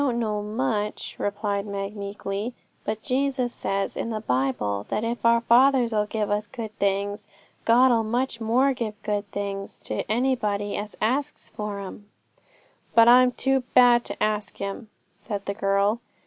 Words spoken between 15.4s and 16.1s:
the girl.